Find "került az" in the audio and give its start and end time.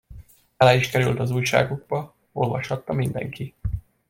0.89-1.31